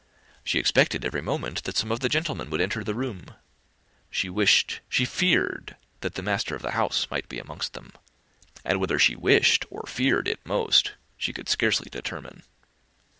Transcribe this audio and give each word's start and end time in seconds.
She 0.43 0.57
expected 0.57 1.05
every 1.05 1.21
moment 1.21 1.61
that 1.65 1.77
some 1.77 1.91
of 1.91 1.99
the 1.99 2.09
gentlemen 2.09 2.49
would 2.49 2.59
enter 2.59 2.83
the 2.83 2.95
room: 2.95 3.35
she 4.09 4.31
wished, 4.31 4.79
she 4.89 5.05
feared, 5.05 5.75
that 5.99 6.15
the 6.15 6.23
master 6.23 6.55
of 6.55 6.63
the 6.63 6.71
house 6.71 7.05
might 7.11 7.29
be 7.29 7.37
amongst 7.37 7.73
them; 7.73 7.93
and 8.65 8.79
whether 8.79 8.97
she 8.97 9.15
wished 9.15 9.63
or 9.69 9.83
feared 9.87 10.27
it 10.27 10.43
most, 10.43 10.93
she 11.17 11.33
could 11.33 11.47
scarcely 11.49 11.87
determine. 11.91 12.41